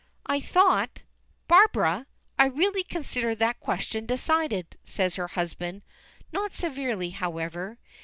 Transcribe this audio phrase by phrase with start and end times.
[0.25, 1.01] "I thought"
[1.47, 2.07] "Barbara!
[2.39, 5.83] I really consider that question decided," says her husband,
[6.31, 7.77] not severely, however.